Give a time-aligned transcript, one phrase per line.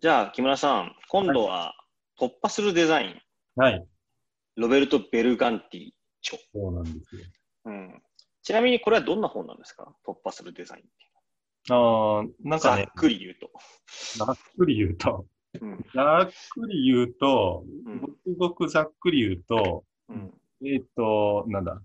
[0.00, 1.74] じゃあ、木村さん、今度は
[2.18, 3.20] 突破するデザイン、
[3.56, 3.86] はい。
[4.56, 5.90] ロベルト・ベルガンティ
[6.26, 6.38] 著。
[6.54, 7.22] そうなんですよ。
[7.66, 8.02] うん、
[8.42, 9.94] ちなみにこれはどんな本なんですか？
[10.06, 10.90] 突破するデザインって。
[11.70, 13.50] ああ、なんかねざっ、くり言うと。
[14.16, 15.26] ざっくり言うと、
[15.60, 20.32] うんざっくり言うと、うんごくごくざっくり言うと、うん
[20.64, 21.78] えっ、と、なんだ、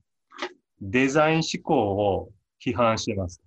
[0.80, 2.32] デザイン思考を
[2.66, 3.42] 批判してます。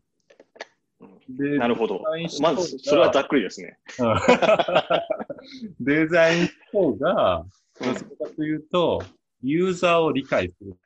[1.29, 2.03] でなるほど
[2.41, 3.79] まず、それはざっくりですね。
[3.99, 4.03] う
[5.83, 7.49] んデザイン思考が、うん
[7.81, 9.03] どちらかというと、
[9.41, 10.77] ユーザーを理解する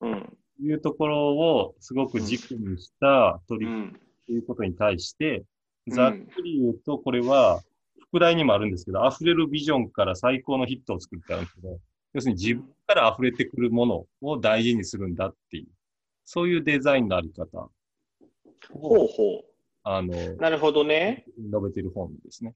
[0.00, 0.36] うん。
[0.56, 4.00] というところをすごく軸にした取り組みうん。
[4.26, 5.44] ということに対して、うん
[5.88, 7.62] ざっくり言うと、これは、
[8.10, 11.80] 副題にもあるんですけど、溢れるビジョンから最高のヒットを作ってあるんですけど、
[12.12, 15.68] 要するに自分から溢れてくるものを大事にするんだっていう、
[16.24, 17.70] そういうデザインのあり方を、
[18.68, 19.44] ほうほ
[19.82, 20.36] あの、う。
[20.36, 21.24] なるほどね。
[21.38, 22.54] 述べてる本ですね。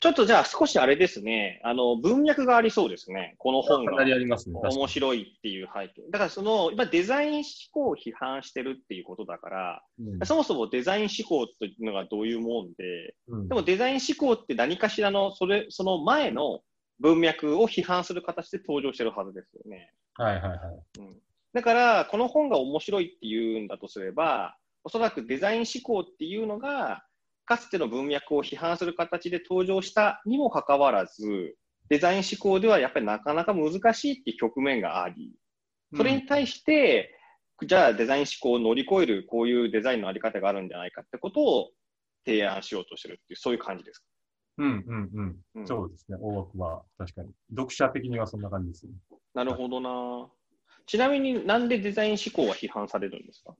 [0.00, 1.60] ちょっとじゃあ少しあれですね。
[1.62, 3.36] あの、文脈がありそうですね。
[3.38, 4.04] この本がかな。
[4.04, 4.58] りありますね。
[4.60, 6.02] 面白いっていう背景。
[6.10, 16.60] だからその、今デザイン思考を批判してるっていうことだから、うんそもそもデザイン思考というのがどういうもんで、うんでもデザイン思考って何かしらの、それ、その前の
[16.98, 19.92] 文脈を批判する形で登場してるはずですよね。
[20.14, 20.58] はいはいはい。
[21.54, 27.04] だから、この本が面白いっていうんだとすれば、おそらくデザイン思考っていうのが、
[27.44, 31.56] かつての文脈を批判する形で登場したにもかかわらず、
[31.88, 35.32] デザイン思考ではやっぱりなかなか難しいっていう局面があり、
[35.96, 37.14] それに対して、
[37.66, 41.70] じゃあデザイン思考を乗り越えるこういうデザインのあり方があるんじゃないかってことを
[42.24, 44.04] 提案しようとしてるっていう、そういう感じですか？
[44.58, 45.36] うんうんうん。
[45.54, 46.18] うんそうですね。
[46.20, 47.30] 大枠は確かに。
[47.50, 48.92] 読者的にはそんな感じですね。
[49.34, 50.28] なるほどな。
[50.86, 53.54] ちなみになんでデザイン思考は批判されるんですか？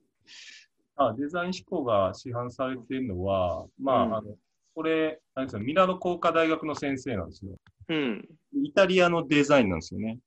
[0.99, 4.37] あデザイン思考が市販されているのは、まあ、うんあの、
[4.75, 7.53] これ、あれですよ、ミラノ工科大学の先生なんですよ。
[7.89, 8.29] うん。
[8.53, 10.19] イタリアのデザインなんですよね。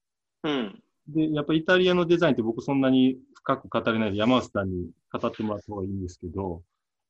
[0.44, 0.84] うん。
[1.08, 6.62] で、やっぱりイタリアのデザインって僕そんなに深く語れないで山内さんに語ってもらった方がいいんですけど、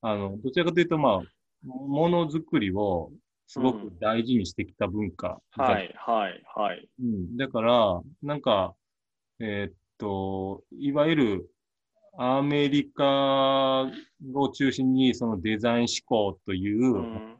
[0.02, 1.22] あの、どちらかというと、まあ、
[1.64, 3.12] ものづくりを
[3.48, 6.90] すごく大事にしてきた文化がはい、はい、はい。
[7.00, 8.74] うん、だから、なんか、
[9.40, 11.52] えーっと、いわゆる
[12.18, 13.90] アメリカ
[14.34, 17.38] を中心にそのデザイン思考という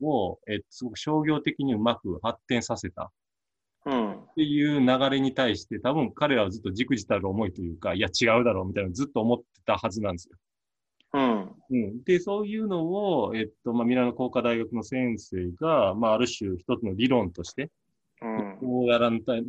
[0.00, 3.10] を、えっと、すごく商業的にうまく発展させたっ
[3.86, 4.16] うん。
[4.34, 10.36] ていう流れに対して、多分彼らはずっとじくじたる思いというか、いや違うだろうみたいなのをずっと思ってたはずなんですよ。
[11.12, 11.52] うん。
[11.70, 17.70] うん、で、そういうのを、えっと、まあ、ミラノ工科大学の先生が、まあ、ある種一つの理論として、うん。
[18.20, 19.40] こうやらんと、え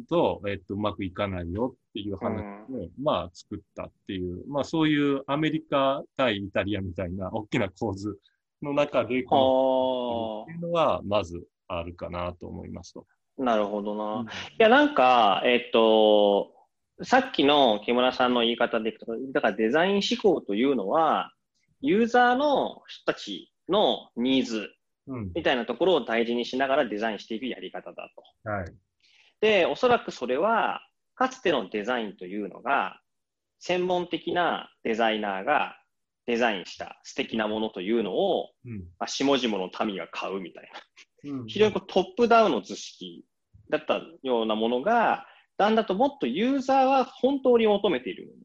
[0.54, 8.18] っと、うまくいかないよっていう話を、まあ、作ったっていう、まあ、そういうアメリカ対イタリアみたいな大きな構図
[8.62, 13.06] の中で、このはっていうのは、まずあるかなと思いますと。
[13.40, 14.24] あ、なるほどな。
[14.24, 16.52] いや、なんか、えっと、
[17.04, 21.32] さっきの木村さんの言い方でいくと、だからデザイン思考というのは、
[21.82, 24.70] ユーザーの人たちのニーズ
[25.08, 25.32] うん。
[25.34, 28.12] みたいなところを大事にしながらデザインしていくやり方だ
[28.44, 28.50] と。
[28.50, 28.66] はい。
[29.42, 30.82] で、おそらくそれは、
[31.16, 33.00] かつてのデザインというのが、
[33.60, 35.78] 専門的なデザイナーが
[36.26, 38.80] デザインした素敵なものというのを、うん。
[39.00, 40.80] まあ、下々の民が買うみたいな。
[41.32, 43.26] うん 非常にこうトップダウンの図式
[43.70, 45.26] だったようなものが、
[45.58, 48.38] だんだんともっとユーザーは本当に求めているもの、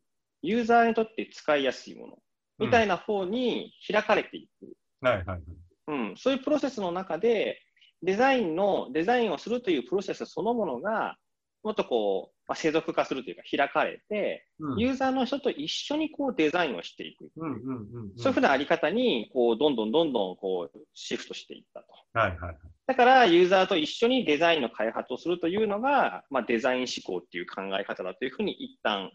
[0.43, 2.19] ユーザーにとって使いやすいもの、
[2.59, 4.73] みたいな方に開かれていく。
[5.01, 5.41] はいはいはい。
[5.91, 7.61] うん、そういうプロセスの中で、
[8.03, 11.17] デザインの、デザインをするというプロセスそのものが、
[11.63, 17.31] もっとこう、まあ、世俗化するというか開かれて、うんユーザーの人と一緒にこうデザインをしていく。
[17.37, 21.87] そういうふうなあり方に、こう、どんどんどんどんこう、シフトしていったと。
[22.15, 22.57] はいはいはい。
[22.87, 29.11] だから、ユーザーと一緒にデザインの開発をするというのが、まあ、デザイン思考っていう考え方だというふうに一旦、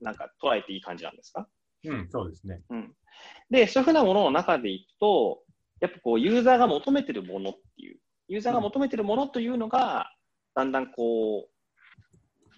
[0.00, 1.48] なんか捉えていい感じなんですか？
[1.84, 2.60] うん、そうですね。
[2.70, 2.94] うん。
[3.50, 5.42] で、そういうふうなものの中でいくと、
[5.80, 7.98] やっぱこう、ユーザーが求めてるものっていう、
[8.28, 10.10] ユーザーが求めてるものというのが、
[10.54, 11.58] だんだんこう、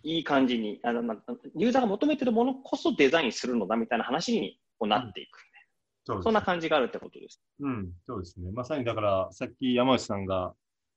[0.03, 5.39] いい感じに、あのまあユーザーが求めてるものこそデザインするのだみたいな話にこうなっていく。
[6.05, 7.43] そうですそんな感じがあるってことです。
[7.61, 8.51] うん、そうですね。
[8.53, 10.55] まさにだから、さっき山内さんが、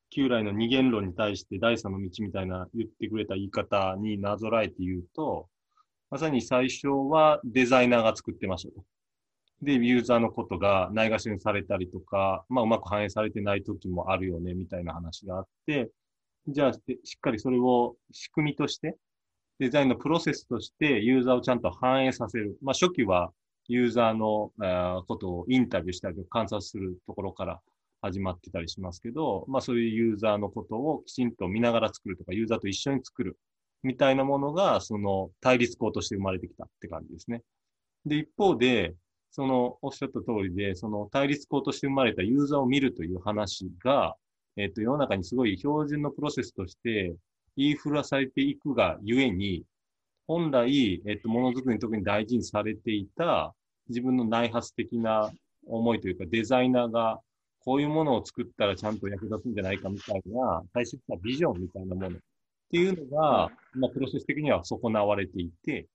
[0.09, 5.49] 旧来の二元論に対して第三の道みたいな言ってくれた言い方になぞらえて言うと、
[6.09, 8.85] まさに最初はデザイナーが作ってましたと。
[9.63, 15.89] で、ユーザーのことがないがしろにされたりとか、まあうまく反映されてない時もあるよね、みたいな話があって、
[16.47, 18.97] じゃあしっかりそれを仕組みとして、
[19.59, 22.57] デザインのプロセスとしてユーザーをちゃんと反映させる。
[22.61, 23.31] まあ初期は
[23.67, 24.51] ユーザーの
[25.07, 27.61] ことをインタビューしたり観察するところから
[28.01, 33.37] 始まってたりしますけど、まあそういうユーザーのことをきちんと見ながら作るとか、ユーザーと一緒に作る
[33.81, 37.43] みたいなものが、その対立校として生まれてきたって感じですね。
[38.05, 38.95] で、一方で、
[39.35, 44.15] そのおっしゃった通りで、その対立校として生まれたユーザーを見るという話が、
[44.57, 47.15] えっ、と、世の中にすごい標準のプロセスとして
[47.57, 49.63] 言いふらされていくがゆえに、
[50.27, 53.55] 本来、えっ、と、ものづくりに特に大事にされていた
[53.89, 55.31] 自分の内発的な
[55.65, 57.19] 思いというか、デザイナーが
[57.57, 62.19] こういうものを作ったらちゃんと役立つんじゃないかみたいな、大切なビジョンみたいなものっ
[62.69, 65.87] ていうのが、まあ、プロセス的には損なわれていて、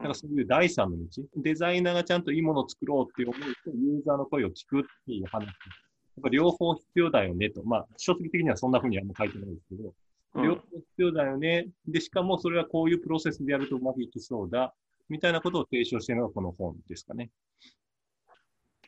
[0.00, 5.46] なんかそういう第三の道、デザイナーがちゃんといいものを作ろうっていう思いと、ユーザーの声を聞くっていう話。
[5.46, 5.54] やっ
[6.22, 7.62] ぱ両方必要だよねと。
[7.64, 9.94] まあ、書籍的にはそんな風にはもう書いてないですけど、
[10.42, 11.68] 両方必要だよね。
[11.86, 14.74] で、しかもそれはこういうプロセスでやるとうまくいきそうだ。
[15.10, 17.30] みたいなことを提唱しているのがこの本ですかね。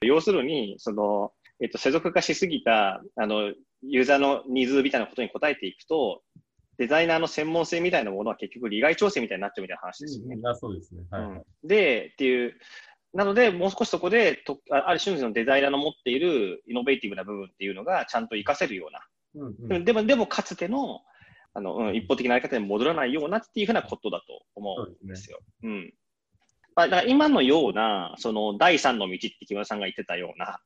[0.00, 6.22] 要するに、その、えっと、世俗化しすぎた、あの、ユーザーのニーズみたいなことに応えていくと、
[6.78, 10.36] デザイナーの専門性みたいなものは結局利害調整みたいになっちゃうみたいな話ですよね。
[10.42, 11.02] うん、そうですね。
[11.10, 12.54] はい、うん、で、っていう、
[13.14, 19.00] なので、もう少しそこでと、ある種のデザイナーの持っているイノベーティブな部分っていうのがちゃんと活かせるような。
[19.34, 21.00] うんうん、でも、でもかつての、
[21.54, 25.40] あの、うん、一方的なやり方に戻らないようなっていうふうなことだと思うんですよ。
[25.40, 25.94] うすね、うん。
[26.74, 30.60] まあ、だから今のような、その第三の道って木村さんが言ってたような、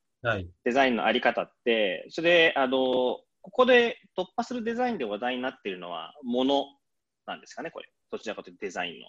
[0.64, 6.64] デザインのあり方って、それで、あの、ここで突破するデザインで話題になっているのは、もの
[7.26, 7.88] なんですかね、これ。
[8.10, 9.00] どちらかというとデザイン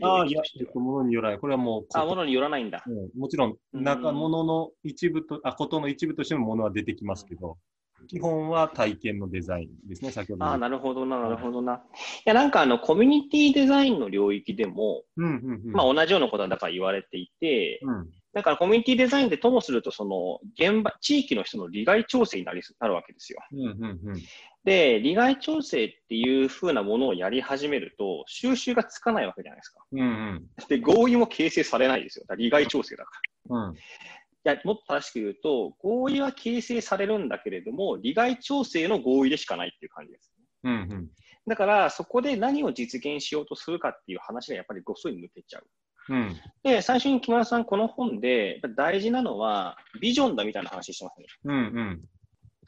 [0.00, 0.08] の。
[0.08, 1.38] ああ、いや、えっと、ものによらない。
[1.40, 1.86] これはもう。
[1.92, 2.84] あ、ものによらないんだ。
[2.86, 7.58] うん、もちろん、中物の一部と、あ、ことの一部としてもものは出てきますけど、
[8.06, 10.44] 基本は体験のデザインですね、先ほど。
[10.44, 11.74] あなるほどな、なるほどな。
[11.74, 11.78] い
[12.26, 23.38] や、なんかあの、コミュニティデザインの領域でも、うんうんうん、まあ同じようなことはだから言われていて、うん、だからコミュニティデザインでともすると、その現場、地域の人の利害調整になりなるわけですよ。
[23.52, 24.22] うんうんうん、
[24.64, 29.84] で、利害調整っていうふうなものをやり始めると、収集がつかないわけじゃないですか。
[29.92, 32.24] うんうん、で、合意も形成されないですよ。
[32.36, 33.12] 利害調整だか
[33.50, 33.56] ら。
[33.68, 33.78] うん、い
[34.42, 40.32] や、もっと正しく言うと、合意は形成されるんだけれども、利害調整の合意でしかないっていう感じです、
[40.64, 41.10] うんうん、
[41.46, 45.66] だから、そこで何を実現しようとするかっていう話がやっぱりごっそり抜けちゃう。
[46.08, 51.26] うん、で、最初に木村さん、この本で大事なのはビジョンだみたいな話してますね。
[51.44, 51.60] うんう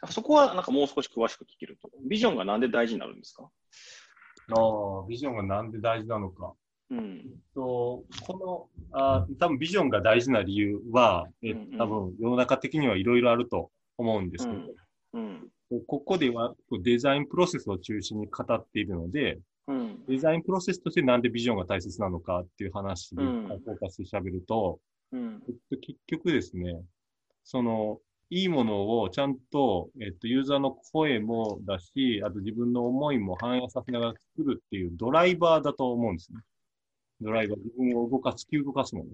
[0.08, 1.90] ん、そこはなんかもう少し詳しく聞けると。
[2.08, 3.50] ビジョンがなんで大事になるんですか？
[4.52, 6.54] ああ、ビジョンがなんで大事なのか。
[6.88, 14.60] うん、とこのあ多分ビジョンが大事な理由は、え多分世の中的にはいろいろあると思うんですけど、
[15.14, 15.50] うん。
[15.72, 24.78] うん、ここではデザインプロセスを中心に語っているので、うん、デザインプロセスとしてなんでビジョンが大切なのかっていう話にフォーカスして喋ると、
[25.12, 26.80] うんえっと、結局ですね、
[27.44, 27.98] その、
[28.28, 36.40] いいものをちゃんと、えっと、ユーザーの声もだし、あと自分の思いも反映させながら作るっていうドライバーだと思うんですね。
[37.20, 39.04] ドライバー、自分を動かす、突き動かすも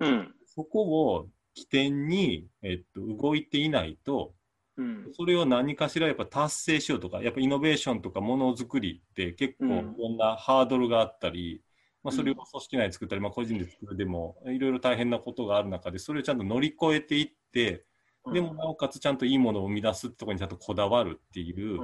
[0.00, 0.08] の。
[0.08, 0.34] うん。
[0.46, 0.82] そこ
[1.14, 4.34] を起点に、えっと、動いていないと、
[4.76, 11.62] うん、それを何かしらやっぱ達成しようとか、やっぱイノベーションとかものづくりって結構いろんなハードルがあったり、
[12.02, 17.84] まあ、それを組織内で作ったり、まあ、個人で作るでもいろいろ大変なことがある中でそれをちゃんと乗り越えていって
[18.32, 21.78] でもなおかつちゃんといいものを生み出すってところにちゃんとこだわるっていう、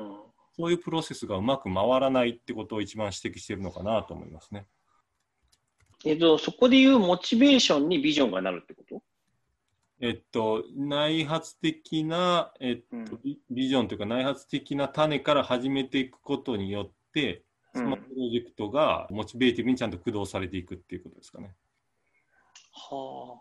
[0.57, 4.67] そういうプロセスがうまく回らないってことを一番指摘しているのかなと思いますね。
[6.07, 9.03] えっと、そこでいうモチベーションにビジョンがなるってこと
[10.01, 13.19] えっと、内発的な、えっと、
[13.51, 21.55] ビジョンというか内発的な種から始めていくことによって、そのプロジェクトがモチベーティブにちゃんと駆動されていくっていうことですかね。
[22.73, 23.41] は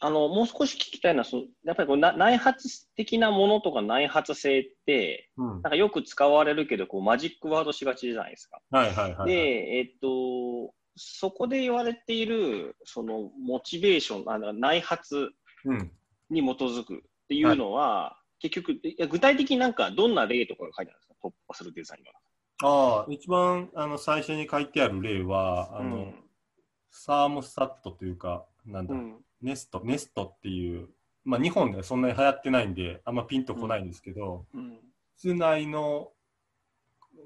[0.00, 0.06] あ。
[0.06, 8.60] あの、もう少し聞きたいのは、そやっぱりこう内発的なものとか内発性って、うん、なんかよく使われるけど、こうマジックワードしがちじゃないですか。
[8.70, 9.34] はいはいはい、はい、で、
[9.78, 15.30] えっと、そこで言われている、そのモチベーション、あの内発
[16.30, 22.12] に基づくっていうのは、はい、結局、具体的になんかどんな例とかが書いてあるんですか、突破するデザインは。
[22.62, 26.14] ああ、一番あの最初に書いてある例は、あの、うん、
[26.90, 30.88] サーモスタットというか、なんだ、うん、ネスト、ネストっていう、
[31.24, 34.78] まあ日本ではそんなに流行ってないんで、あんまピンとこないんですけど、うん、
[35.16, 36.12] 室内の、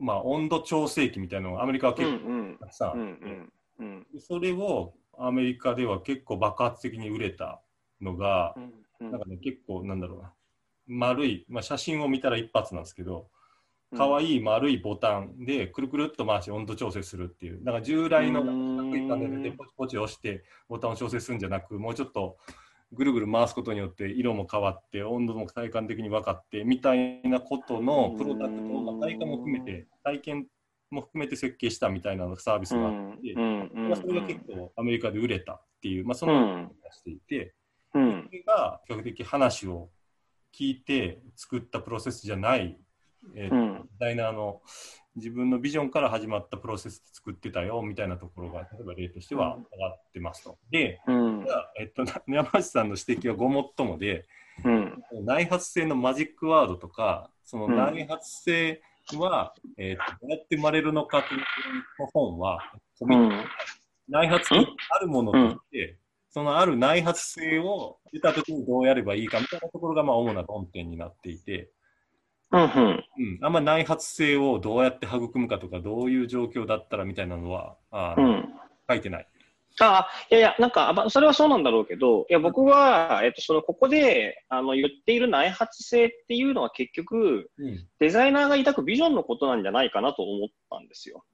[0.00, 2.94] まあ温度調整器みたいなのがアメリカは結構たくさんあっ
[4.14, 7.60] て、それをアメリカでは結構爆発的に売れた
[8.00, 8.54] のが、
[9.00, 10.32] なんかね、結構なんだろうな、
[10.86, 13.28] 丸い、まあ、写真を見たら一発なんですけど、
[13.96, 18.48] 可愛い丸いボタンでくるくるっと回して温度調整するっていう、だから従来のパ
[19.16, 22.36] ネルでポチポチ押してボタンを調整するんじゃなく、もうちょっと
[22.92, 30.46] ぐるぐる回すことによって色も変わって温度も体感的に分かってみたいなことのプロダクトを、まあ、体感も含めて体験
[30.90, 37.54] も含めて設計したみたいなサービスがあって、まあ、それが結構アメリカで売れたっていう、まあ、そのをしていて、
[37.92, 39.88] それが比較的話を
[40.54, 42.78] 聞いて作ったプロセスじゃない、
[43.34, 44.62] えーデザイナーの
[45.18, 50.58] 自分のビジョンから始まったプロセスで作ってたよみたいなところが、例えば例としては上がってますと。
[50.70, 51.46] で、うん、
[51.78, 54.26] えっと、 山内さんの指摘はごもっともで、
[54.64, 58.80] うん、内発性のマジックワードとか、その内発性
[59.16, 61.42] は、うん、えー、どうやって生まれるのかという
[62.12, 63.44] 本は、うん、
[64.08, 64.56] 内発性
[64.90, 65.98] あるものとして、
[66.38, 71.68] そのある内発性を得たときにどうやればいいかみたいなところが、まあ、主な論点になっていて、
[72.52, 73.04] うんうん、
[73.42, 78.44] あんま内発性をどうやって育むかとか、どういう状況だったらみたいなのは、あうん、
[78.88, 79.26] 書いてない。
[79.80, 91.24] あいやいや、なんか、それはそうなんだろうけど、いや、僕は、えっと、その、ここで、あの、言っている内発性っていうのは結局、うん、デザイナーが抱くビジョンのことなんじゃないかなと思ったんですよ。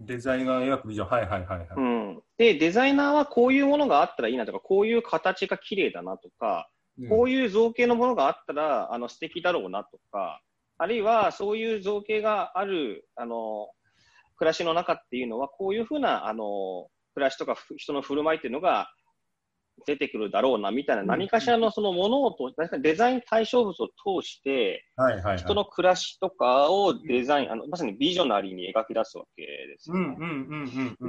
[0.00, 2.22] デザイナーが描くビジョン、はいはいはい、はい、うん。
[2.38, 10.40] で、デザイナーはこういうものがあったらいいなとか、こういう形が綺麗だなとか、うん、こういう造形のものがあったら、あの、素敵だろうなとか、
[10.78, 13.68] あるいはそういう造形がある、あの、
[14.36, 18.90] 暮らしの中っていうのは、こういうふうな、あの、暮らしとか人の振る舞いっていうのが
[19.86, 24.84] 出てくるだろうな、みたいな何かしらのそのものを通して、デザイン対象物を通して、
[25.36, 29.96] 人の暮らしとかをデザイン、あのまさにビジョナリーに描き出すわけですよ、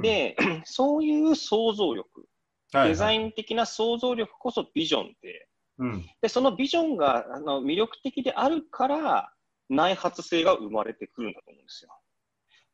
[0.00, 2.26] で、 そういう想像力、
[2.72, 5.48] デザイン的な想像力こそビジョンで、
[6.20, 9.32] でそのビジョンがあの魅力的であるから、
[9.68, 11.90] 内発性が生まれてくるんだと思うんですよ。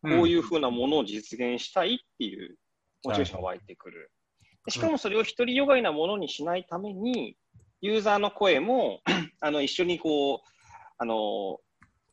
[0.02, 2.56] こういうふうなものを実現したいっていう
[3.04, 4.10] モチベーションが湧いてくる。
[4.70, 7.37] しかもそれを独りよがいなものにしないために、
[7.80, 9.00] ユーザーの声も
[9.40, 10.38] あの一緒にこう、
[10.98, 11.58] あの、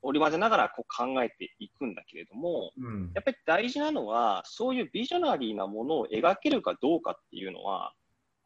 [0.02, 7.94] 織り交ぜながらこう考えていくんだけれども、うん、やっぱり大事なのは、そういうビジョナリーなものを描けるかどうかっていうのは、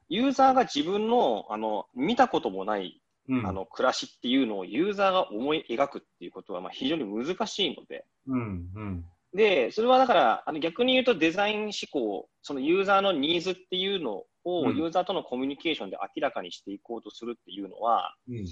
[0.08, 3.02] ユーザーが自分のあの見たこともない
[3.46, 18.46] あの暮らしっていうのをユーザーが思い描くっていうことはまあ非常に難しいので、うんうん、で、それはだからあの逆に言うとデザイン思考、そのユーザーのニーズっていうのをユーザーとのコミュニケーションで明らかにしていこうとするっていうのは、うん、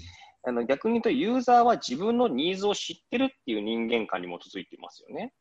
[0.46, 5.32] あの逆に言うとユーザーは自分のニーズを知ってるっていう人間観に基づいていますよね。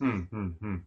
[0.00, 0.84] うんうんうん。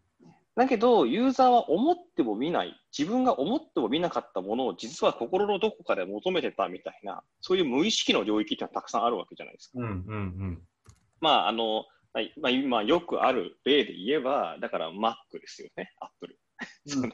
[0.56, 9.80] だけど、ユーザーは思っても見ない、自分が思っても見なかったものを実は心のどこかで求めてたみたいな、そういう無意識の領域ってのはたくさんあるわけじゃないですか。
[9.80, 10.62] うんうんうん、
[11.20, 11.86] まあ、あの、
[12.42, 16.38] まあ、今よくある例で言えば、だから Mac ですよね、Apple。
[16.88, 17.10] その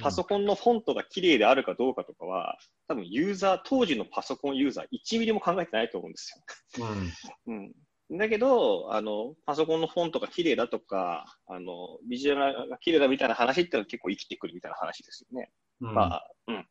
[0.00, 6.40] パソコンのフォントが綺麗であるかどうかとかは、多分ユーザー、当時のパソコンユーザー1ミリも考えてないと思うんです
[6.78, 6.86] よ。
[7.46, 7.72] うん、うん
[8.12, 15.52] だけど、あの、パソコンのフォントが綺麗だとか、あの、ビジュアルが綺麗だみたいな話ってのは結構生きてくるみたいな話ですよね。
[15.80, 16.66] うん、まあ、うん。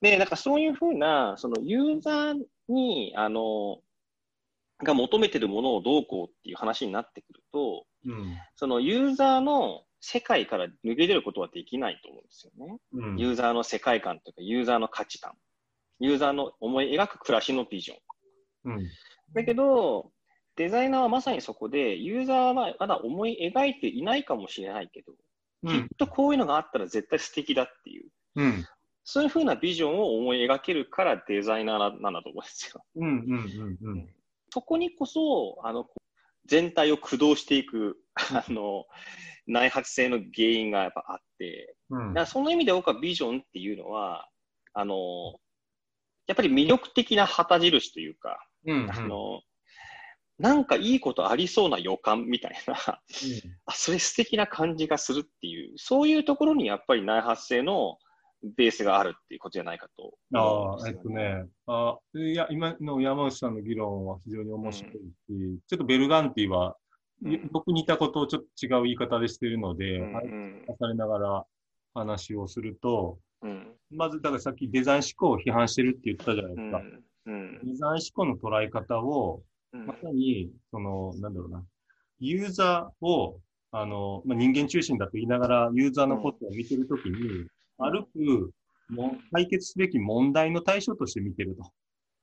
[0.00, 2.36] で、なんかそういうふうな、そのユーザー
[2.68, 3.80] に、あの、
[4.82, 12.78] が求めてるものをどうこうっていう話になってくると、うん、そのユーザーの世界から抜け出ることはできないと思うんですよね。
[12.92, 15.32] うん、ユーザーの世界観というか、ユーザーの価値観、
[15.98, 17.94] ユーザーの思い描く暮らしのビジョ
[18.70, 18.72] ン。
[18.76, 18.88] うん、
[19.34, 20.12] だけど、
[20.54, 25.12] デザイナーはまさにそこで、ユーザーはまだ思い描いていないかもしれないけど、
[25.64, 28.66] うん、きっとこういうのがあったら絶対素敵だっていう、うん、
[29.04, 32.84] そういうふうなビジョンを思い描けるからデザイナーなんだと思うんですよ。
[32.96, 34.08] うんうんうんうん、
[34.50, 35.86] そこにこそ、あの、
[36.46, 38.86] 全体を駆動していく、 あの、
[39.46, 44.28] 内発性の原因がやっぱあって、うん、だからその意味で僕はビジョンっていうのは、
[44.74, 45.38] あの、
[46.26, 49.40] やっぱり魅力的な旗印というか、うんうん、あの、
[50.38, 57.98] なんかいいことありそうな予感みたいな、うん、あ、それ素敵な感じがするっていう、そういうところにやっぱり内発性の
[58.42, 64.98] ベースがあるっていうことじゃないかと、ね、ああ、えっとね、あいや、今の山内さんの議論は非常に面白いし、
[65.30, 66.76] うん、ちょっとベルガンティは、
[67.24, 71.44] うん、僕に似たことをちょっと違う言い方でしているので、うんうん、重ねながら
[71.94, 76.80] 話をすると、うん、まず、だからさっきデザイン思考を批判してるって言ったじゃないですか。
[77.26, 79.42] うん、デザイン思考の捉え方を、
[79.72, 81.64] まさに、その、なんだろうな、
[82.20, 83.40] ユーザーを、
[83.70, 87.46] あの、まあ、人間中心だと言いながら、ユーザーのことを見てるときに、
[87.78, 88.50] 歩く
[88.90, 91.72] も、解決すべき問題の対象として見てると。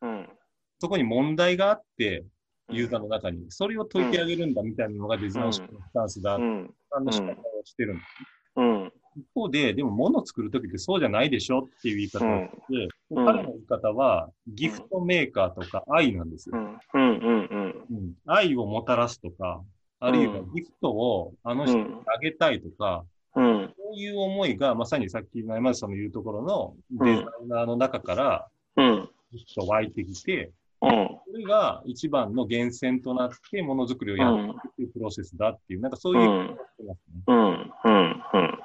[0.02, 0.30] うん。
[0.80, 2.26] そこに問題があって、
[2.70, 5.62] ユーザーの中に、それを解いてあげるんだみたいなのがデザインのス
[5.94, 8.08] タンスだ、うん、あの仕方をしてるんです。
[8.58, 8.92] うん。
[9.18, 16.58] 一方で、でも物を作るときってそうじゃないでしょっていう言い方をして、彼の言い方は、ギフトメーカーとか愛なんですよ。
[16.58, 16.66] うん。
[16.66, 16.80] うん。
[16.94, 17.86] うん。
[17.90, 18.14] うん。
[18.26, 19.64] 愛をもたらすとか、
[20.00, 23.74] あるいはギフトをあの人にあげたいとか、うん。
[23.77, 29.10] そういう思いがまさにさっきの山内さんの言うところのデザイナーの中からうん。
[29.32, 30.51] ギフト湧いてきて、
[30.82, 30.89] うん。
[31.32, 36.58] それが一番の源泉となってものづくりをやっていくっていうプロセスだっていう、なんかそういうう、ん。
[37.27, 38.60] うんうんうん。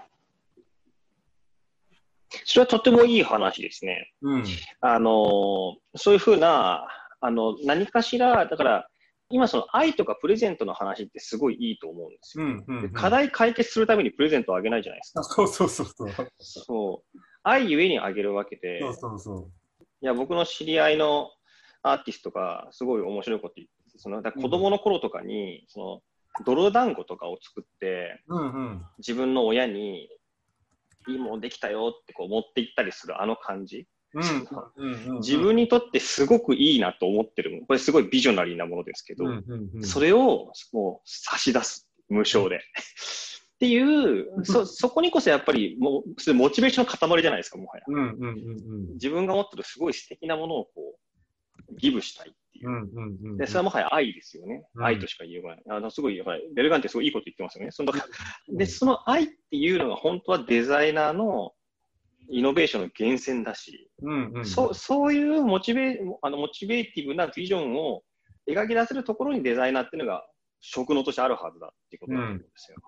[2.45, 4.13] それはとてもいい話ですね。
[4.23, 4.45] うん。
[4.81, 6.87] あの、そういうふうな、
[7.21, 8.89] あの、何かしら、だから、
[9.31, 12.45] 今その愛とかプレゼントの話ってすごいいいと思うんですよ。
[12.45, 12.65] うん。
[12.67, 12.83] うん。
[12.83, 15.23] で課題解決するためにプレゼントをあげないじゃないですか。
[15.23, 16.11] そうそうそうそう。
[16.39, 17.19] そう。
[17.43, 19.51] 愛ゆえにあげるわけで、そうそうそ
[20.03, 21.31] いや、僕の知り合いの
[21.83, 26.01] アーティストがすごい面白いこと言ってて、その、だ子供の頃とかに、その、
[26.45, 28.37] 泥団子とかを作って、う。
[28.37, 28.87] うんうん。
[28.99, 30.09] 自分の親に、
[31.09, 33.87] いいものできたよってこう持って行ったりするあの感じ。
[35.21, 37.67] 自分にとってすごくいいなと思ってるもの。
[37.67, 39.25] これすごいビジョナリーなものですけど。
[39.83, 41.89] それをもう差し出す。
[42.09, 42.57] 無償で。
[42.57, 42.61] っ
[43.61, 47.85] ていう、そ、そこにこそやっぱりもう、それモチベーションの塊じゃないですか、もはや。
[48.95, 50.97] 自分が持ってるすごい素敵なものをこ
[51.69, 53.37] う、ギブしたいっていう。
[53.37, 54.65] で、それはもはや愛ですよね。
[54.75, 55.63] うん愛としか言えない。
[55.69, 57.71] あの、すごい、やっぱり、ベルガンってすごいいいこと言ってますよね。
[57.71, 57.93] その、
[58.49, 61.53] で、その愛っていうのが本当はデザイナーの
[62.31, 64.47] イノベーションの源泉だし、うんうん。
[64.47, 68.03] そう、そういうモチベ、あの、モチベーティブなビジョンを
[68.49, 70.27] 描き出せるところにデザイナーっていうのが
[70.61, 72.79] 職能としてあるはずだっていうことなんですよ。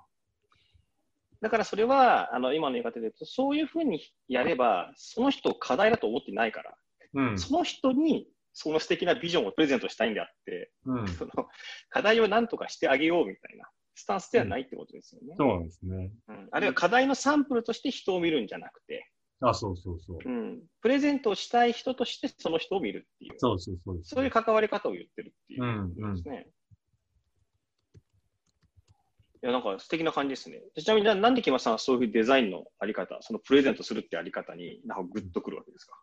[1.41, 6.75] だからそれは、あの、今の言い方で言うと、そういうふうにやれば、その人を課題だと思ってないから、
[7.15, 7.39] うん。
[7.39, 11.09] その人にその素敵なビジョンをプレゼントしたいんであって、うん。
[11.09, 11.31] その
[11.91, 15.35] 課題を何とかしてあげようみたいなスタンスではないってことですよね。
[15.37, 16.13] そうなんですね。
[16.29, 19.11] うんあるいは課題のサンプルとして人を見るんじゃなくて、
[19.45, 20.19] あ、そうそうそう。
[20.25, 24.15] うん、プレゼントをしたい人としてその人を見るっていう、そうそうそうです。
[24.15, 26.49] そういう関わり方を言ってるっていううんことですね。
[29.43, 30.63] いや、なんか素敵な感じですね。
[30.79, 35.97] ちなみにな、なんで木村さんはそういうデザインのあり方、そのプレゼントするってあり方に、なんかグッとくるわけですか？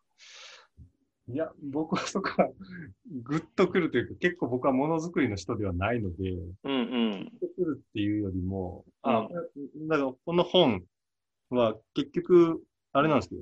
[1.32, 2.50] いや、僕はそこは、
[3.24, 7.32] ぐっとくるというか、結構僕はものづくりの人ではないので、うんうん。
[7.40, 9.30] グッとくるっていうよりも、あ、う
[9.88, 10.84] だからこの本
[11.50, 12.62] は結局、
[13.00, 13.42] あれなんですけど、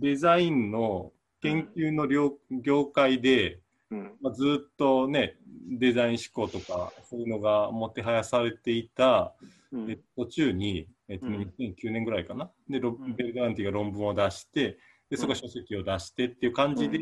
[0.00, 3.60] デザインの研究の業業界で、
[3.90, 4.12] うん。
[4.20, 5.36] まあ、ずっとね、
[5.68, 9.34] デザイン思考とか、そういうのがもてはやされていた、
[9.72, 9.90] うん。
[9.90, 11.52] え途中に、えっと、うん。
[11.58, 12.50] 2009年ぐらいかな？
[12.68, 13.14] で、ロん。
[13.14, 14.78] ベルガンティが論文を出して、
[15.10, 16.98] で、そこ書籍を出してっていう感じで、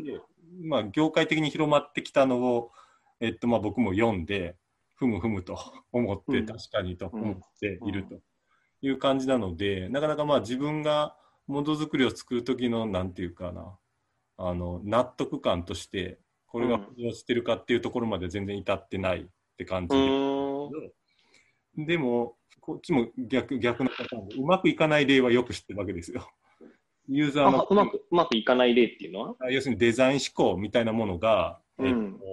[0.63, 2.71] まあ、業界的に広まってきたのを、
[3.19, 4.55] えっと、まあ、僕も読んで、
[4.95, 5.57] ふむふむと
[5.93, 6.45] 思って、うん。
[6.45, 8.19] 確かにと思っていると
[8.81, 11.15] いう感じなので、なかなかまあ、自分が
[11.49, 13.75] ものづくりを作る時の、なんていうかな、
[14.37, 19.25] あの、納得感として、これが浮上してるかっていうところまで全然至ってないっ
[19.57, 19.95] て感じ。
[19.95, 20.05] うで。
[20.07, 21.85] ーん。
[21.87, 26.29] でも、こっちも逆逆のパターンで、うまくいかない例はよく知ってるわけですよ。
[27.07, 29.51] ユーザーのあうまく、うまくいかない例っていうのは？
[29.51, 31.87] 要するにデザイン思考みたいなものが、うん。
[31.87, 32.25] えっと、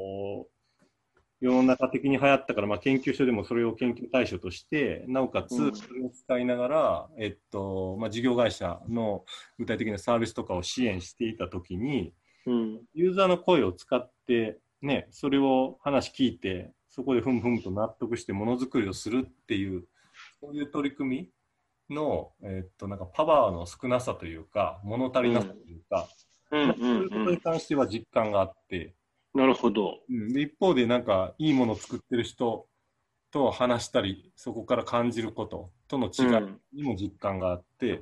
[1.41, 5.77] 世の中的に流行ったから、まあ、研究所でもそれを研究対象として、なおかつうん。
[5.77, 9.25] それを使いながら、えっとまあ、事業会社の
[9.59, 12.15] 具体的なサービスとかを支援していたときに、
[12.47, 12.81] うん。
[12.95, 19.85] ユーザーの声を使って、ね、それを話聞いて、そこでふむふむと納得してものづくりをするっていう、
[20.41, 21.31] そういう取り組
[21.89, 26.09] みの、えっと、なんかパワーの少なさというか、物足りなさというか、
[26.51, 26.69] うん。
[26.69, 28.95] まあそういうことに関しては実感があって、
[29.37, 30.01] なるほど。
[30.09, 32.67] うん、で一方でなんかいいものを作ってる人
[33.31, 38.01] と話したり、そこから感じることとの違いにも実感があって。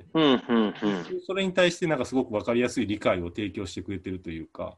[1.27, 4.77] それに対してなんかすごく分かりやすい理解を提供してくれてるというか、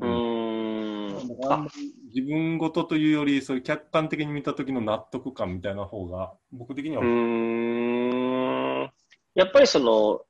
[0.00, 1.16] うーん。
[1.16, 1.68] あだからあん
[2.12, 8.90] 自分ごとというより、そういう客観的に見た時の納得感みたいな方が、僕的には、うーん。
[9.34, 10.22] やっぱりその、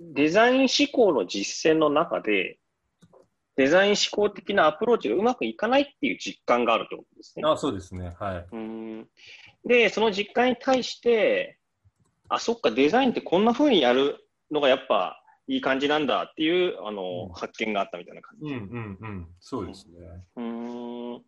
[0.00, 2.59] デザイン思考の実践の中で、
[3.56, 7.42] デザイン思考的なアプローチがうまくいかないっていう実感があるってことですね。
[7.46, 8.46] あそうですね、はい。
[8.52, 9.08] うーん
[9.66, 11.58] で、その実感に対して、
[12.28, 14.16] あ、そっか、デザインってこんな風にやる
[14.50, 18.52] のがやっぱいい感じなんだっていう、あの、うん発見があったみたいな感じ。
[18.52, 19.94] うんうんうん、そうですね。
[20.36, 21.22] うーん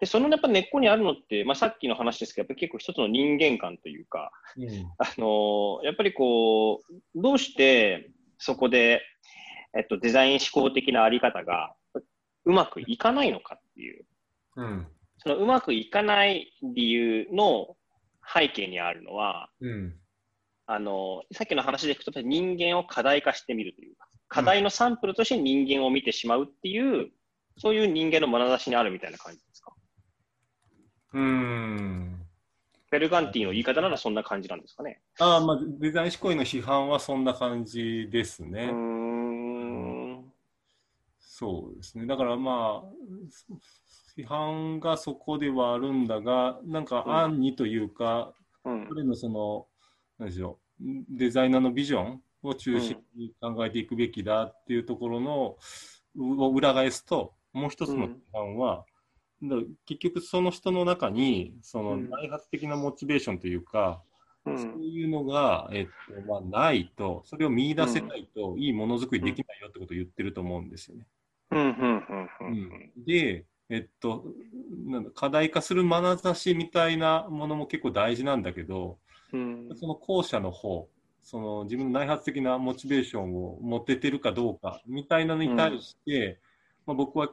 [0.00, 9.00] で、そのやっぱ根っこにあるのって、まあ、さっきの話ですけど、やっぱり結構一つの人間観というか、うんあのやっぱりこう、どうしてそこで、
[9.76, 11.74] えっと、デザイン思考的なあり方が
[12.44, 14.04] うまくいかないのかっていう、
[14.56, 14.86] うん
[15.18, 17.76] そのうまくいかない理由の
[18.34, 19.94] 背景にあるのは、うん
[20.66, 27.10] あの、さっきの話でいくと、人間を課題化してみるというか、課題のサンプルとして人間を見てしまうっていう、
[27.58, 29.72] そういう人間の眼差しにあるみたいな感じですか？
[31.14, 32.26] うーん。
[32.90, 35.00] ベルガンティの言い方ならそんな感じなんですかね？
[35.20, 38.64] ああ、まあ、デザイン思考への批判はそんな感じですね。
[38.64, 39.11] うーん。
[41.42, 42.06] そうですね。
[42.06, 42.90] だからまあ、
[44.16, 48.32] 批判がそこではあるんだが、なんかうん暗にというか、
[48.64, 48.86] うん。
[48.88, 49.66] 彼のその、
[50.20, 55.56] なんでしょう、デザイナーのビジョンを中心に考えていくべきだっていうところの、
[56.16, 58.84] を裏返すと、もう一つの批判は、
[59.42, 64.00] だから結局その人の中に、そのうん内発的なモチベーションというか、
[64.46, 71.00] うそうんいうのが、えっとまあ、ないと、それを見出せないと、いいものづくりできないよってことを言ってると思うんですよね。
[71.00, 71.21] うんうんうんうん
[73.06, 74.24] で、えっと、
[74.86, 78.98] なんだ課題化する眼差しみたいなものも結構大事なんだけど、
[79.32, 80.88] うんその後者の方、
[81.22, 86.38] その自分の内発的なモチベーションを持ててるかどうかみたいなのに対して、
[86.86, 87.28] まあ、僕は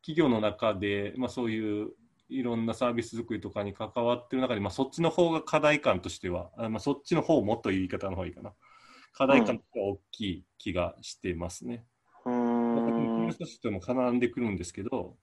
[0.00, 1.90] 企業の中で、まあ、そういう
[2.28, 8.52] いろんなサービス作りとかに関わってる中で、まあ、そっちの方が課題感としては、あまあ、そっちの方もっと言い方の方がいいかな。
[9.12, 11.74] 課題感が大きい気がしてますね。
[11.74, 11.95] うーん
[13.26, 15.16] まあ人とも絡んでくるんですけど、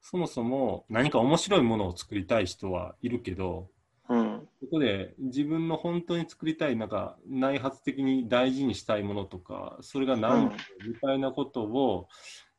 [0.00, 3.68] そもそも何か面白いものを作りたい人はいるけど、
[4.08, 10.56] うんここで自分の本当に作りたい、なんか内発的に大事にしたいものとか、それが何だ
[10.86, 12.08] みたいなことを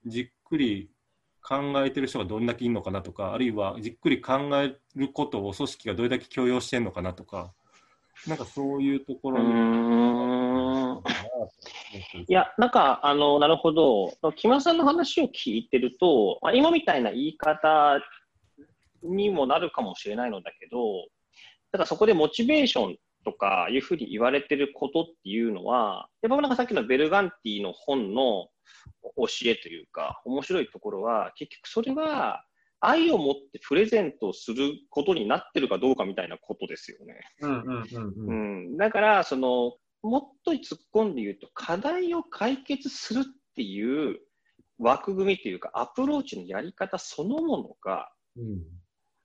[0.06, 0.90] じっくり
[1.42, 7.54] 考えてる人がどんだけいるのかなとか、あるいはじっくり考えることを組織がどれだけ許容してるのかなとか、
[8.28, 9.50] なんかそういうとこうろに、
[12.28, 14.14] いや、なんか、あの、なるほど。
[14.36, 18.00] 木村さんの話を聞いてると、まあ、今みたいな言い方
[19.04, 21.08] にもなるかもしれないのだけど、
[21.72, 28.48] ただそこでモチベーションとかいうふうに言われてることっていうのは、やっぱなんかさっきのベルガンティの本の
[29.16, 32.44] 教えというか、面白いところは、結局それは
[32.82, 37.20] 愛を持ってプレゼントすることになってるかどうかみたいなことですよね。
[38.28, 43.24] うん、だから、その、もっと突っ込んで言うと、課題を解決するっ
[43.56, 44.20] ていう
[44.78, 48.64] 枠組みというか、アプローチのやり方そのものが、うん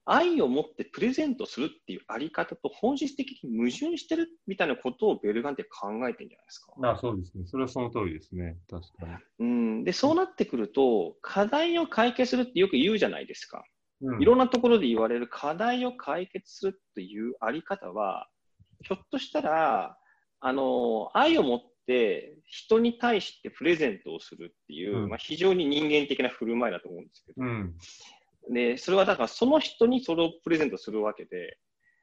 [0.07, 6.73] 愛を持ってプレゼントするっていうあり方と本質的に矛盾してるみたいなことをベルガンって考えてるんじゃないですか。
[6.83, 7.45] ああそうですね。
[7.47, 8.59] それはその通りですね。
[8.69, 9.07] 確か
[9.39, 9.47] に。
[9.47, 13.59] うん、で、そうなってくると、課題を解決するってよく言うじゃないですか。
[13.59, 18.29] うんいろんなところで言われる課題を解決するっていうあり方は、
[18.83, 19.97] ひょっとしたら、
[20.47, 27.75] あの、愛を持って人に対してプレゼントをするっていう、うんまあ、非常に人間的な振る舞いだと思うんですけど、うん。
[28.53, 31.57] で、それはだからその人にそれをプレゼントするわけで、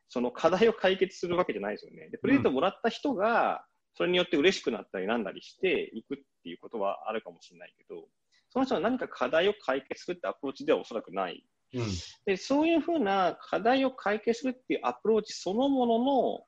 [0.09, 2.09] その課題を解決するわけじゃないですよね。
[2.09, 8.07] で、プレゼントもらった人が、それによって嬉しくなったりなんだりしていくっていうことはあるかもしれないけど、
[8.49, 11.85] その人は何か課題を解決するってアプローチではおそらくないうん。
[12.25, 16.45] で、そういうふうな課題を解決するっていうアプローチそのものの、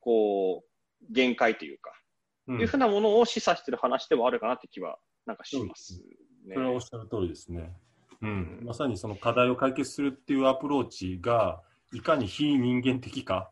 [0.00, 0.65] こう、
[1.10, 1.92] 限界というか、
[2.48, 6.00] うんいうふうなものを示唆してる話ではあるかなって気は、なんかします
[6.46, 6.54] ね。
[6.54, 7.72] それはおっしゃる通りですね。
[8.22, 11.60] うん、まさにその課題を解決するっていうアプローチが、
[11.92, 13.50] いかに非人間的か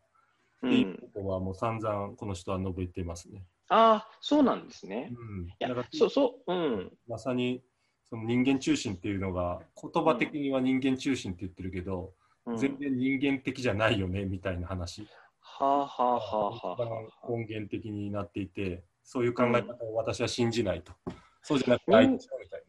[0.61, 3.43] うっていうんことは、もう散々この人は述べてますね。
[3.67, 5.11] ああ、そうなんですね。
[5.11, 6.91] うん、いやそうそう、うん。
[7.07, 7.61] まさに
[8.09, 12.13] その人間中心っていうのが、言葉的には人間中心って言ってるけど、
[12.45, 15.07] うん全然人間的じゃないよねみたいな話。
[15.57, 17.09] はあはあはあは。
[17.29, 20.91] 根源的になっていて、そういう考え方を私は信じないと。
[21.43, 22.63] そうじゃなくて、みたい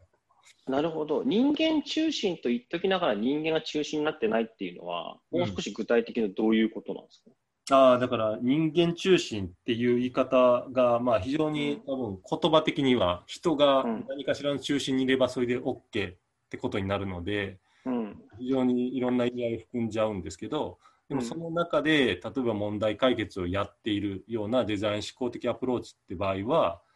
[0.68, 0.77] な。
[0.77, 1.25] なるほど。
[1.25, 7.22] 人間中心と言っときながら人間が中心になってないっていうのは、もう少し具体的にどういうことなんです
[7.68, 16.16] か、ああ、だから人間中心っていう言い方が、まあ非常に多分言葉的には人がうん何かしらの中心にいればそれで OK っ
[16.51, 18.22] てことになるので、うん。
[18.38, 26.87] 非常にいろんな意味合いを含んじゃうんですけど、でもうんその中で、例えば問題解決をやっているようなデザイン思考的アプローチって場合は、うん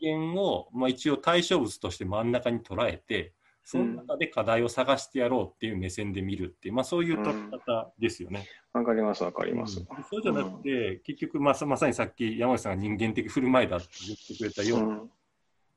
[0.00, 3.32] 人間を、まあ、一応対象物として真ん中に捉えて、
[3.64, 8.46] その中で課題を探してやろうっていう目線で見るっていう、まあ、そういう取り方ですよね。
[8.72, 9.78] わかります、わかります。
[9.78, 15.10] うんそうじゃなくて、結局まさ、まさにさっき山内さんが人間的振る舞いだって言ってくれたように、うん。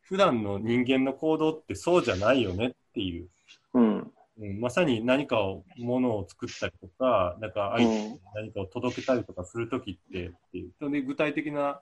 [0.01, 3.30] 普段の人間の行動ってそうじゃないよねっていう、
[3.73, 4.12] うん。
[4.39, 11.82] うん、まさに何かを、ものを作ったりとか、なんか相手に何かを届けたりとかするときってっていう、で具体的な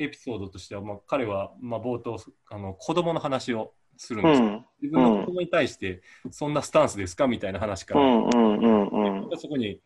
[0.00, 2.18] エピソードとしては、まあ、彼はまあ冒頭
[2.50, 4.64] あの子供の話をするんですよ、うん。
[4.80, 8.24] 自分の子供に対してそんなスタンスですかみたいな話から、うん。
[8.24, 8.58] うん。
[8.58, 9.30] うん。
[9.30, 9.38] うん。
[9.38, 9.80] そこに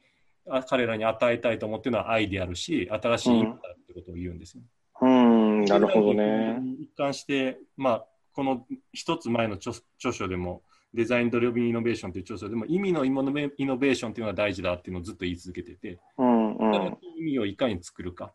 [0.49, 4.63] あ彼らに与えたいと思っているのは愛であるし、新しい意味だってことを言うんですよ。
[5.01, 5.61] うん。
[5.63, 6.61] ん、なるほどね。
[6.81, 10.63] 一貫して、まあ、この一つ前の著著書でも、
[10.95, 16.99] デザインドリブンイノベーションという著書でも、意味のイノベイノベーションというのが大事だっていうのをずっと言い続けてて、うん、うん。
[17.19, 18.33] 意味をいかに作るか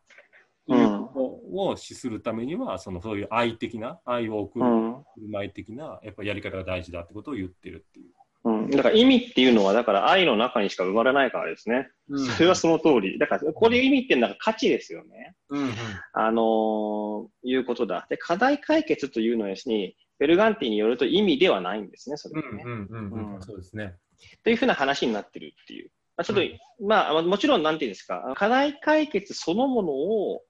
[0.68, 8.06] ということを資するためには、そのそういう愛的な、愛を送るうん振る舞い的なやっぱやり方が大事だってことを言ってるっていう。
[8.46, 11.90] うん、だから意味っていうのは、だから愛の中にしか生まれないからですね。
[12.36, 13.18] それはその通り。
[13.18, 15.36] だから、これ意味っていうのは価値ですよね。
[15.50, 15.72] うんうん
[16.14, 18.06] あのーいうことだ。
[18.10, 22.64] で、課題解決というのはですね、ベルガンティによると意味ではないんですね、それはね。
[22.66, 23.42] うんうんうんうん。
[23.44, 23.96] そうですね。
[24.42, 25.92] というふうな話になってるっていう。
[26.16, 30.42] まあ、ちょっと、まあ、もちろん、なんていうんですか、課題解決そのものを、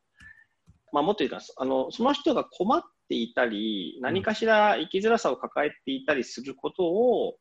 [0.92, 7.38] まあ、もっと言うと、あの、その人が困っていたり、何かしら生きづらさを抱えていたりすることを、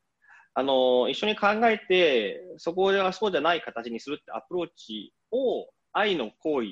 [0.55, 6.69] あの、一緒に考えて、そこではそうじゃない形にするってアプローチを愛の行為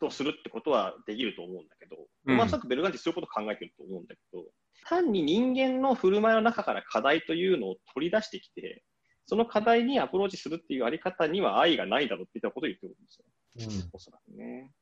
[0.00, 2.36] とするってことはできると思うんだけど、うん。
[2.36, 4.44] まあ、おそらくベルガンティそういうことを考えてると思うんだけど、
[4.86, 8.82] 単に人間の振る舞いの中から課題というのを取り出してきて、
[9.26, 13.88] その課題にアプローチするっていうあり方には愛がないだろうっていったことを言ってるんですよ。
[13.92, 14.72] おそらくね。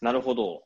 [0.00, 0.62] なるほど。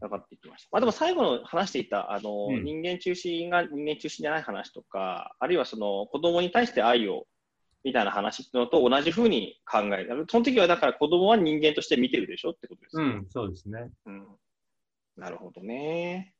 [0.00, 0.68] 分かってきました。
[0.72, 7.26] まあ、でも最後の話していた、あの、うん人間中心が人間中心じゃない話とか、あるいはその子供に対して愛を、
[7.82, 10.26] みたいな話っていうのと同じふうに考える。
[10.30, 13.14] その時はだから子供は人間として見てるでしょってことですよね。
[13.14, 13.90] うん、そうですね。
[14.06, 14.26] うん
[15.16, 16.32] なるほどね。